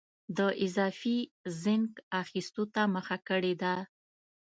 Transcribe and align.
د 0.37 0.39
اضافي 0.65 1.17
زېنک 1.61 1.91
اخیستو 2.21 2.63
ته 2.73 2.81
مخه 2.95 3.17
کړې 3.29 3.53
ده. 3.61 3.75